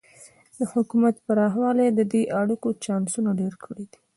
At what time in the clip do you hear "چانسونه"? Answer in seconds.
2.83-3.29